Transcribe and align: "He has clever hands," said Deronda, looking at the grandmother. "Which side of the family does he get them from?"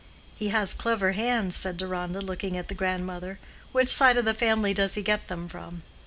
"He 0.35 0.49
has 0.49 0.73
clever 0.73 1.11
hands," 1.11 1.55
said 1.55 1.77
Deronda, 1.77 2.21
looking 2.21 2.57
at 2.57 2.69
the 2.69 2.73
grandmother. 2.73 3.37
"Which 3.71 3.89
side 3.89 4.17
of 4.17 4.25
the 4.25 4.33
family 4.33 4.73
does 4.73 4.95
he 4.95 5.03
get 5.03 5.27
them 5.27 5.47
from?" 5.47 5.83